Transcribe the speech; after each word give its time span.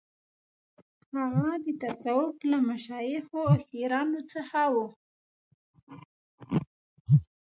هغه 1.15 1.49
د 1.65 1.67
تصوف 1.81 2.35
له 2.51 2.57
مشایخو 2.69 3.39
او 3.51 3.57
پیرانو 3.69 4.19
څخه 4.33 4.61
و. 4.73 4.75